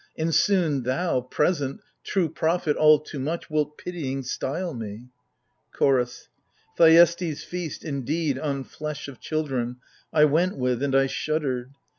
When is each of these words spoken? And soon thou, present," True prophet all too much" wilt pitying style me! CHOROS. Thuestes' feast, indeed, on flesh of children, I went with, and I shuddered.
And 0.17 0.33
soon 0.33 0.81
thou, 0.81 1.21
present," 1.21 1.79
True 2.03 2.27
prophet 2.27 2.75
all 2.75 2.97
too 2.99 3.19
much" 3.19 3.51
wilt 3.51 3.77
pitying 3.77 4.23
style 4.23 4.73
me! 4.73 5.09
CHOROS. 5.75 6.27
Thuestes' 6.75 7.43
feast, 7.45 7.85
indeed, 7.85 8.39
on 8.39 8.63
flesh 8.63 9.07
of 9.07 9.19
children, 9.19 9.75
I 10.11 10.25
went 10.25 10.57
with, 10.57 10.81
and 10.81 10.95
I 10.95 11.05
shuddered. 11.05 11.75